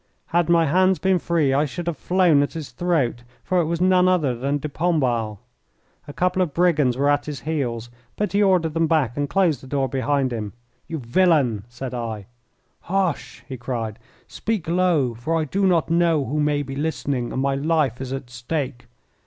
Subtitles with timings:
[0.29, 3.79] Had my hands been free I should have flown at his throat, for it was
[3.79, 5.37] none other than de Pombal.
[6.07, 9.61] A couple of brigands were at his heels, but he ordered them back and closed
[9.61, 10.53] the door behind him.
[10.87, 12.25] "You villain!" said I.
[12.79, 13.99] "Hush!" he cried.
[14.27, 18.11] "Speak low, for I do not know who may be listening, and my life is
[18.11, 18.87] at stake.